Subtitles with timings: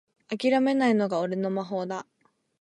[0.29, 2.07] あきらめないのが俺の魔法だ